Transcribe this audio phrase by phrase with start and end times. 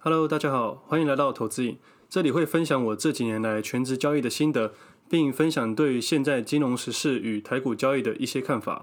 [0.00, 1.76] Hello，大家好，欢迎来到投资影。
[2.08, 4.72] 这里会分享我这几年来全职交易的心得，
[5.10, 8.80] 并分享对现在金融时事与台股交易的一些看法。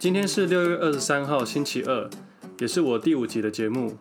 [0.00, 2.10] 今天是六月二十三号，星期二，
[2.58, 3.96] 也是我第五集的节目。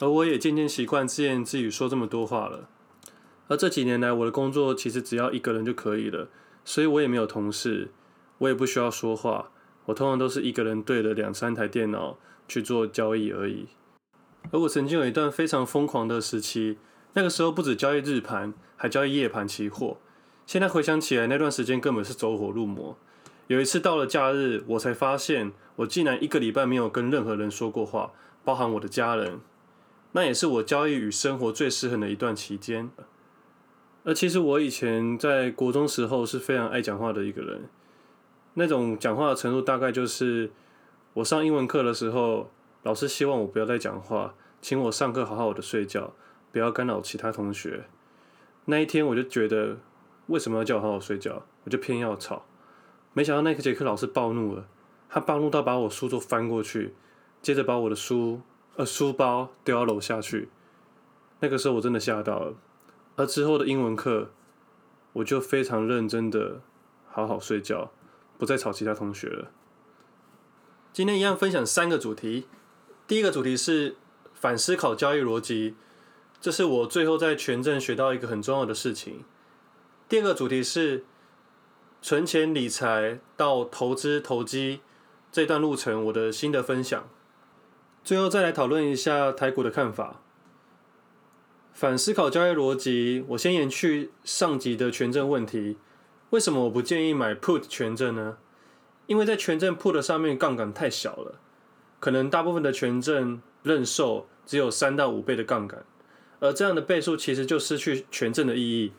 [0.00, 2.68] 而我也渐渐习惯自言自语说这么多话了。
[3.48, 6.28] 而这几年来，我的工作其实只要一个人就可以了，
[6.64, 7.90] 所以我也没有同事，
[8.38, 9.50] 我也不需要说话。
[9.86, 13.68] 我通常都是一个人对着两三台电脑去做交易而已。
[14.50, 16.78] 而我曾经有一段非常疯狂的时期，
[17.12, 19.98] 那个时候不止交易日盘，还交易夜盘期货。
[20.44, 22.96] 现在回想起来，那段时间根本是走火入魔。
[23.46, 28.10] 有一次到了假日，我才发现我竟然一个礼拜没有跟任何人说过话，
[28.44, 29.40] 包含我的家人。
[30.12, 32.90] 那也是我交易与生活最失衡的一段期间。
[34.06, 37.68] 而其实我以前在国中时候是非常爱讲话的一个人，
[38.54, 40.52] 那种讲话的程度大概就是，
[41.14, 42.48] 我上英文课的时候，
[42.84, 46.14] 老师希望我不要再讲话，请我上课好好的睡觉，
[46.52, 47.86] 不要干扰其他同学。
[48.66, 49.78] 那一天我就觉得，
[50.28, 51.42] 为什么要叫我好好睡觉？
[51.64, 52.44] 我就偏要吵。
[53.12, 54.68] 没想到那节课老师暴怒了，
[55.08, 56.94] 他暴怒到把我书桌翻过去，
[57.42, 58.40] 接着把我的书
[58.76, 60.48] 呃书包丢到楼下去。
[61.40, 62.54] 那个时候我真的吓到了。
[63.16, 64.30] 而之后的英文课，
[65.14, 66.60] 我就非常认真的
[67.08, 67.90] 好好睡觉，
[68.38, 69.50] 不再吵其他同学了。
[70.92, 72.46] 今天一样分享三个主题，
[73.06, 73.96] 第一个主题是
[74.32, 75.74] 反思考交易逻辑，
[76.40, 79.24] 这是我最后在全证学到一个很重要的事情。
[80.08, 81.04] 第二个主题是
[82.00, 84.80] 存钱理财到投资投机
[85.32, 87.08] 这段路程我的心得分享。
[88.04, 90.20] 最后再来讨论一下台股的看法。
[91.76, 95.76] 反思考交易逻辑，我先延续上集的权证问题。
[96.30, 98.38] 为什么我不建议买 put 权证呢？
[99.06, 101.38] 因为在权证 put 上面杠杆太小了，
[102.00, 105.84] 可能大部分的权证认售只有三到五倍的杠杆，
[106.40, 108.92] 而这样的倍数其实就失去权证的意义。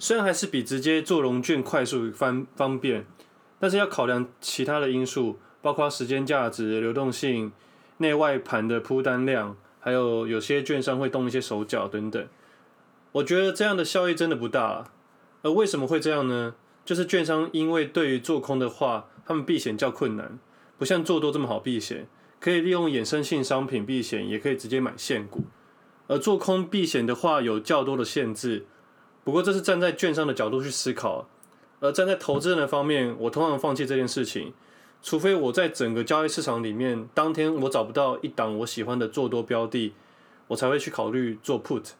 [0.00, 3.06] 虽然还是比直接做融券快速方方便，
[3.60, 7.52] 但是要考量其他的因素，包括时间价值、流动性、
[7.98, 9.56] 内外盘的铺单量。
[9.84, 12.26] 还有有些券商会动一些手脚等等，
[13.12, 14.90] 我觉得这样的效益真的不大。
[15.42, 16.54] 而为什么会这样呢？
[16.86, 20.38] 就是券商因为对于做空的话，他们避险较困难，
[20.78, 22.06] 不像做多这么好避险，
[22.40, 25.44] 可以利用衍生性商品避险，也可以直接买现股。
[26.06, 28.64] 而做空避险的话，有较多的限制。
[29.22, 31.28] 不过这是站在券商的角度去思考，
[31.80, 34.54] 而站在投资人的方面，我通常放弃这件事情。
[35.04, 39.92] 除非我在整个交易市场里面，当天我找不到一档我喜欢的做多标的，
[40.48, 41.90] 我才会去考虑做 put。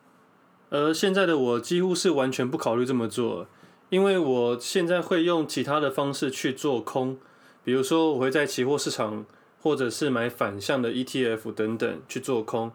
[0.70, 3.46] 而现在的我几乎是完全不考虑这么做，
[3.90, 7.18] 因为我现在会用其他的方式去做空，
[7.62, 9.26] 比如说我会在期货市场
[9.60, 12.72] 或者是买反向的 ETF 等等去做空。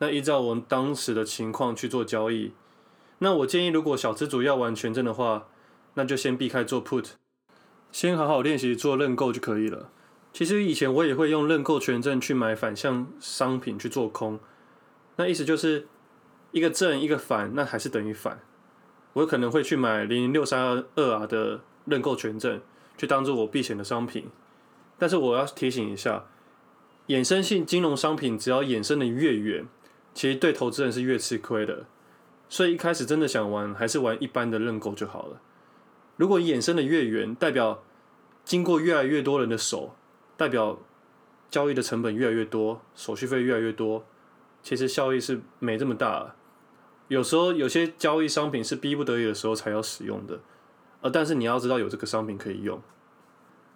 [0.00, 2.50] 那依照我们当时的情况去做交易。
[3.20, 5.46] 那我建议，如果小资主要玩权证的话，
[5.94, 7.21] 那就先避开做 put。
[7.92, 9.90] 先好好练习做认购就可以了。
[10.32, 14.40] 其实以前我也会用认购权证去买反向商品去做空，
[15.16, 15.86] 那意思就是
[16.52, 18.40] 一个正一个反，那还是等于反。
[19.12, 22.62] 我可能会去买零零六三二 R 的认购权证，
[22.96, 24.28] 去当做我避险的商品。
[24.98, 26.24] 但是我要提醒一下，
[27.08, 29.66] 衍生性金融商品只要衍生的越远，
[30.14, 31.84] 其实对投资人是越吃亏的。
[32.48, 35.40] 所以一开始真的想玩，还是玩一般的认购就好了。
[36.16, 37.82] 如果衍生的越远，代表
[38.44, 39.96] 经过越来越多人的手，
[40.36, 40.78] 代表
[41.50, 44.04] 交易的成本越来越多，手续费越来越多，
[44.62, 46.34] 其实效益是没这么大。
[47.08, 50.40] 有时候有些交易商品是逼不得已的时候才要使用的，
[51.00, 52.80] 而但是你要知道有这个商品可以用。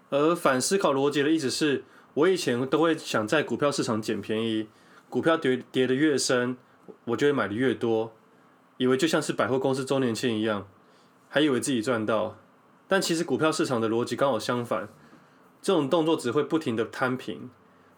[0.09, 4.69] 而反思考逻辑的意思是，我以前都会想在股票市场捡便宜，
[5.11, 6.57] 股票跌跌得越深，
[7.07, 8.13] 我就会买的越多，
[8.77, 10.67] 以为就像是百货公司周年庆一样。
[11.29, 12.37] 还以为自己赚到，
[12.89, 14.89] 但其实股票市场的逻辑刚好相反。
[15.63, 17.51] 这种动作只会不停的摊平，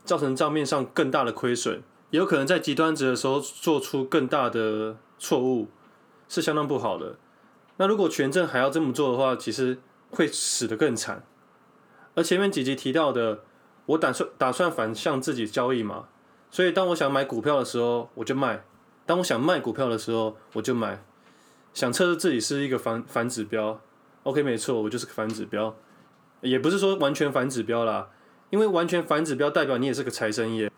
[0.02, 5.68] 造成账面上更大的亏损，也有可能在极端值的时候做出更大的错误，
[6.28, 7.16] 是相当不好的。
[7.76, 9.78] 那如果权证还要这么做的话，其实
[10.10, 11.22] 会死得更惨。
[12.14, 13.40] 而前面几集提到的，
[13.86, 16.08] 我打算打算反向自己交易嘛，
[16.50, 18.64] 所以当我想买股票的时候，我就卖；
[19.04, 21.04] 当我想卖股票的时候，我就买。
[21.78, 23.80] 想测试自己是一个反反指标
[24.24, 25.76] ，OK，没错，我就是个反指标，
[26.40, 28.08] 也不是说完全反指标啦，
[28.50, 30.68] 因为完全反指标代表你也是个财神爷，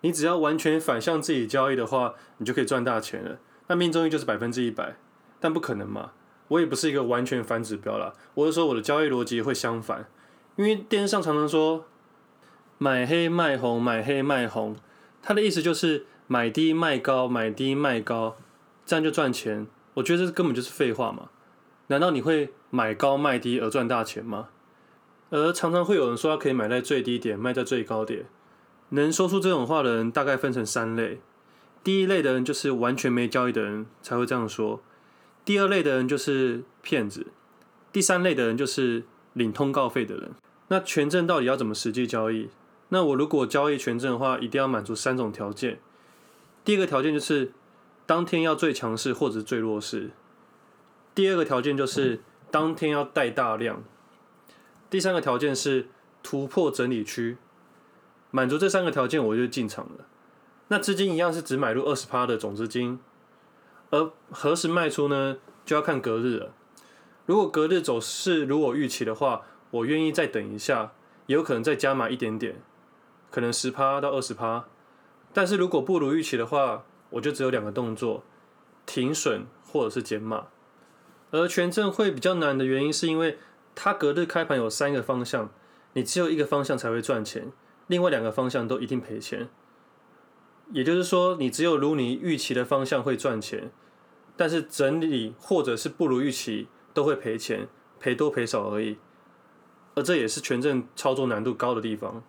[0.00, 4.96] 你只要完全反向自己交易的话，你就可以赚大钱了，那命中率就是百分之一百，
[5.38, 6.12] 但不可能嘛，
[6.48, 10.08] 我也不是一个完全反指标啦，我是说我的交易逻辑会相反，
[10.56, 11.84] 因为电视上常常说
[12.78, 14.74] 买黑卖红，买黑卖红，
[15.22, 18.38] 它的意思就是买低卖高，买低卖高，
[18.86, 19.66] 这样就赚钱。
[19.96, 21.30] 我觉得这根本就是废话嘛，
[21.86, 24.48] 难道你会买高卖低而赚大钱吗？
[25.30, 28.26] 而常常会有人说他可以买在最低点，卖在最高点。
[28.90, 31.20] 能说出这种话的人大概分成三类。
[31.82, 34.82] 第一类的人就是完全没交易的人才会这样说。
[35.44, 37.28] 第二类的人就是骗子。
[37.92, 40.30] 第三类的人就是领通告费的人。
[40.68, 42.50] 那权证到底要怎么实际交易？
[42.90, 45.80] 那我如果交易权证的话，一定要满足三种条件。
[46.64, 47.52] 第一个条件就是
[48.06, 50.10] 当天要最强势或者最弱势。
[51.14, 52.20] 第二个条件就是
[52.50, 53.82] 当天要带大量。
[54.88, 55.88] 第三个条件是
[56.22, 57.36] 突破整理区，
[58.30, 60.06] 满足这三个条件我就进场了。
[60.68, 62.98] 那资金一样是只买入二十趴的总资金，
[63.90, 65.38] 而何时卖出呢？
[65.64, 66.52] 就要看隔日了。
[67.24, 69.42] 如果隔日走势如我预期的话，
[69.72, 70.92] 我愿意再等一下，
[71.26, 72.62] 也有可能再加码一点点，
[73.32, 74.66] 可能十趴到二十趴。
[75.32, 76.84] 但是如果不如预期的话，
[77.16, 78.22] 我就只有两个动作：
[78.86, 80.46] 停损或者是减码。
[81.32, 83.38] 而权证会比较难的原因是因为。
[83.78, 85.50] 它隔日开盘有三个方向，
[85.92, 87.52] 你只有一个方向才会赚钱，
[87.88, 89.50] 另外两个方向都一定赔钱。
[90.72, 93.70] 也就是说，你只有如你预期的方向会赚钱，
[94.34, 97.68] 但是整理或者是不如预期都会赔钱，
[98.00, 98.96] 赔多赔少而已。
[99.94, 102.24] 而这也是权证操作难度高的地方。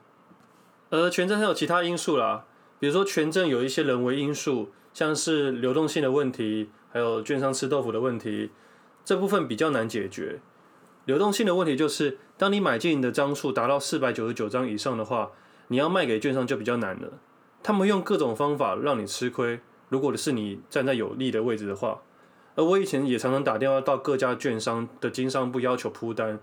[0.90, 2.44] 而权证还有其他因素啦，
[2.79, 8.51] 比如说权证有一些人为因素，像是流动性的问题，还有券商吃豆腐的问题，
[9.03, 10.39] 这部分比较难解决。
[11.06, 15.31] 流动性的问题就是，当你买进的张数达到四百九十九张以上的话，
[15.69, 17.13] 你要卖给券商就比较难了。
[17.63, 19.59] 他们用各种方法让你吃亏。
[19.89, 22.01] 如果是你站在有利的位置的话，
[22.56, 26.39] 而我以前也常常打电话到各家券商的经商部要求铺单。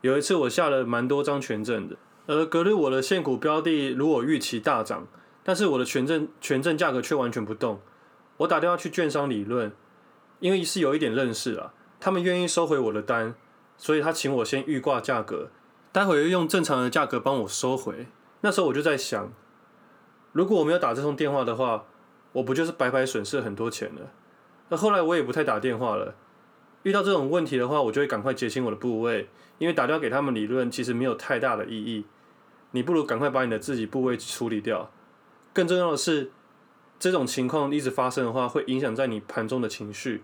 [0.00, 1.96] 有一次我下了蛮多张权证的，
[2.26, 5.06] 而隔日我的现股标的如我预期大涨，
[5.48, 7.80] 但是我的权证权证价格却完全不动。
[8.36, 9.72] 我打电话去券商理论，
[10.40, 13.34] 因为是有一点认识了，他们愿意收回我的单。
[13.78, 15.48] 所以他请我先预挂价格，
[15.90, 18.08] 待会又用正常的价格帮我收回。
[18.42, 19.32] 那时候我就在想，
[20.32, 21.86] 如果我没有打这通电话的话，
[22.32, 24.12] 我不就是白白损失很多钱了？
[24.68, 26.14] 那后来我也不太打电话了。
[26.82, 32.04] 遇到这种问题的话，我就会赶快结清我的部位，因为打电话给他们理论其实没有太大的意义。
[32.72, 34.90] 你不如赶快把你的自己部位处理掉。
[35.58, 36.30] 更重要的是，
[37.00, 40.22] 这种情况一直发生的话，会影响在你盘中的情绪。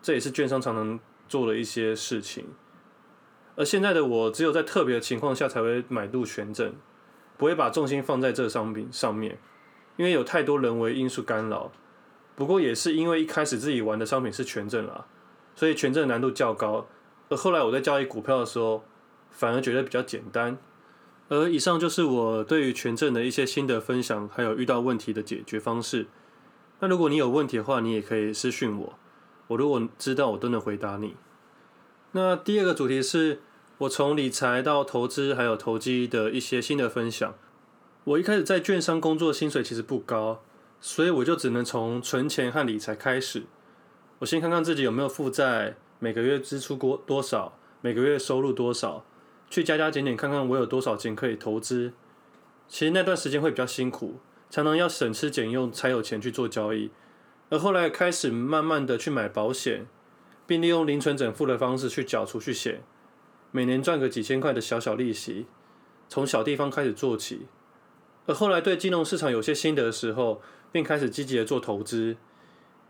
[0.00, 2.46] 这也是券商常常做的一些事情。
[3.56, 6.72] 而现在的我，只有在特别的情况下才会买入权证，
[7.36, 9.40] 不会把重心放在这个商品上面，
[9.96, 11.72] 因为有太多人为因素干扰。
[12.36, 15.04] 不过也是因为一开始自己玩的商品是权证啦，
[15.56, 16.86] 所以权证难度较高。
[17.28, 18.84] 而后来我在交易股票的时候，
[19.32, 20.56] 反而觉得比较简单。
[21.28, 26.06] 而以上就是我对于权证的一些心得分享，还有遇到问题的解决方式。
[26.80, 28.98] 那如果你有问题的话，你也可以私讯我，
[29.48, 31.16] 我如果知道，我都能回答你。
[32.12, 33.40] 那第二个主题是
[33.78, 37.34] 我从理财到投资还有投机的一些新的分享。
[38.04, 40.42] 我一开始在券商工作，薪水其实不高，
[40.78, 43.44] 所以我就只能从存钱和理财开始。
[44.18, 49.04] 我先看看自己有没有负债，每个月支出过多少，每个月收入多少，
[49.48, 51.92] 去加加减减看看我有多少钱可以投资。
[52.68, 54.20] 其实那段时间会比较辛苦，
[54.50, 56.90] 常常要省吃俭用才有钱去做交易。
[57.50, 59.86] 而后来开始慢慢的去买保险。
[60.46, 62.82] 并利用零存整付的方式去缴储蓄险，
[63.50, 65.46] 每年赚个几千块的小小利息，
[66.06, 67.46] 从小地方开始做起。
[68.26, 72.18] 而后来对金融市场有些心得的时候，便开始积极的做投资。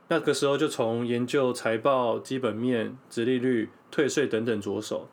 [0.08, 5.08] 那个时候就从研究财报、基本面、殖利率、退税等等着手，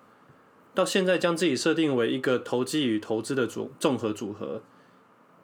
[0.73, 4.61] 到现在将自己设定为一个投机与投资的组综合组合。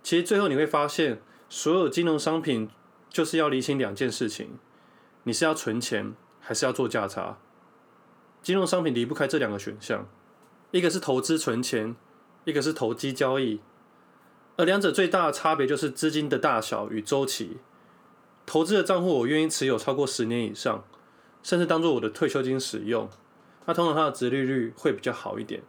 [0.04, 2.70] 其实最后你会发现，所有金融商品
[3.10, 4.58] 就是要厘清两件事情：
[5.24, 6.16] 你是要存钱。
[6.40, 7.40] 还是要做价差，
[8.42, 10.08] 金融商品离不开这两个选项，
[10.72, 11.94] 一个是投资存钱，
[12.46, 13.60] 一个是投机交易，
[14.56, 17.58] 而两者最大的差别就是资金的大小与周期。
[18.46, 20.86] 投资的账户我愿意持有超过十年以上，
[21.44, 23.10] 甚至当做我的退休金使用，
[23.68, 25.62] 那通常它的殖利率会比较好一点。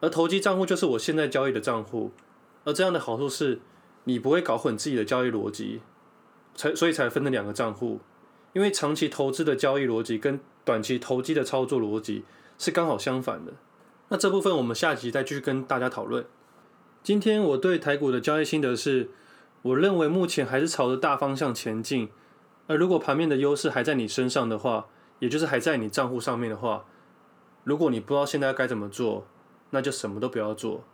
[0.00, 2.10] 而投机账户就是我现在交易的账户，
[2.64, 3.60] 而这样的好处是，
[4.04, 5.80] 你不会搞混自己的交易逻辑，
[6.54, 8.00] 才所以才分了两个账户。
[8.54, 12.24] 因为长期投资的交易逻辑跟短期投机的操作逻辑
[12.58, 13.52] 是刚好相反的。
[14.08, 16.24] 那这部分我们下集再继续跟大家讨论。
[17.02, 19.10] 今天我对台股的交易心得是，
[19.62, 22.08] 我认为目前还是朝着大方向前进。
[22.68, 24.86] 而如果盘面的优势还在你身上的话，
[25.18, 26.84] 也就是还在你账户上面的话，
[27.68, 29.26] 如果你不知道现在该怎么做，
[29.72, 30.84] 那就什么都不要做。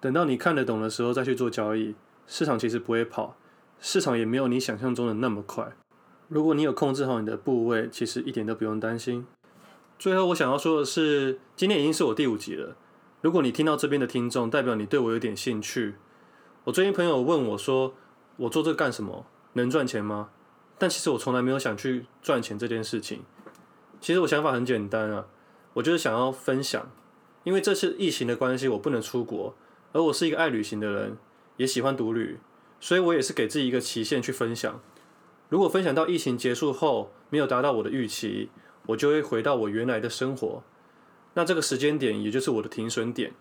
[0.00, 1.94] 等到你看得懂的时候再去做交易，
[2.26, 3.36] 市场其实不会跑，
[3.80, 5.76] 市场也没有你想象中的那么快。
[6.28, 9.26] 如果你有控制好你的部位，其实一点都不用担心。
[9.98, 12.74] 最后我想要说的是，今天已经是我第五集了。
[13.20, 15.96] 如果你听到这边的听众，代表你对我有点兴趣。
[16.64, 17.92] 我最近朋友问我说，
[18.38, 19.26] 我做这个干什么？
[19.52, 20.30] 能赚钱吗？
[20.78, 23.20] 但其实我从来没有想去赚钱这件事情。
[24.00, 25.26] 其实我想法很简单啊，
[25.76, 26.90] 我就是想要分享。
[27.44, 29.54] 因为这次疫情的关系，我不能出国，
[29.92, 31.16] 而我是一个爱旅行的人，
[31.56, 32.38] 也喜欢独旅，
[32.80, 34.80] 所以我也是给自己一个期限去分享。
[35.48, 38.50] 如果分享到疫情结束后没有达到我的预期，
[38.86, 40.62] 我就会回到我原来的生活。
[41.34, 43.32] 那这个时间点也就是我的停损点。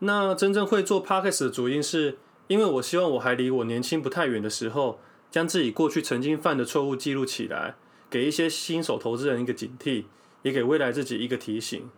[0.00, 5.00] 那真正会做 Podcast 的主因是，因为我希望我还离我年轻不太远的时候，
[5.30, 7.74] 将自己过去曾经犯的错误记录起来。
[8.10, 10.04] 给一些新手投资人一个警惕，
[10.42, 11.90] 也给未来自己一个提醒。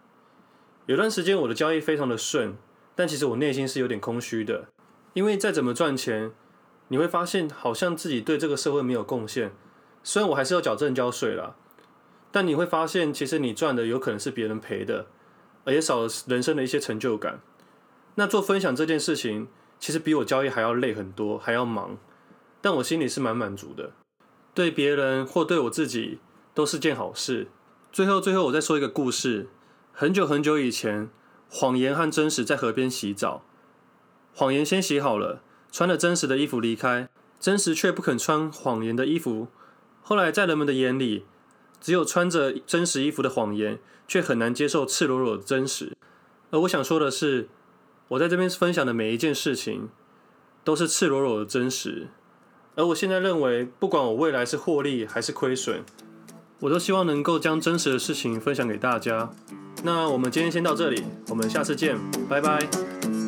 [0.87, 2.56] 有段时间我的交易非常的顺，
[2.97, 4.68] 但其实我内心是有点空虚的，
[5.12, 6.32] 因为再怎么赚钱，
[6.88, 9.52] 你会发现好像自己对这个社会没有贡献。
[10.02, 11.54] 虽然我还是要缴证交税啦，
[12.32, 15.06] 但你会发现其实你赚的有可能是别人赔的，
[15.64, 17.40] 而也少了人生的一些成就感。
[18.16, 21.99] 那做分享这件事情，其实比我交易还要累很多，还要忙，
[22.61, 23.92] 但我心里是蛮满足的。
[24.52, 26.18] 对别人或对我自己
[26.52, 27.47] 都是件好事。
[27.92, 29.49] 最后，最后我再说一个故事。
[29.92, 31.11] 很久很久以前，
[31.49, 33.42] 谎言和真实在河边洗澡。
[34.32, 35.42] 谎言先洗好了，
[35.73, 37.09] 穿了真实的衣服离开，
[37.40, 39.49] 真实却不肯穿谎言的衣服。
[40.02, 41.25] 后来，在人们的眼里，
[41.80, 45.97] 只有穿着真实衣服的谎言，却很难接受赤裸裸的真实。
[46.50, 47.49] 而我想说的是，
[48.06, 49.88] 我在这边分享的每一件事情，
[50.62, 52.06] 都是赤裸裸的真实。
[52.76, 55.82] 而我现在认为，不管我未来是获利还是亏损，
[56.61, 59.31] 我都希望能够将真实的事情分享给大家。
[59.83, 61.99] 那我们今天先到这里，我们下次见，
[62.29, 63.19] 拜拜。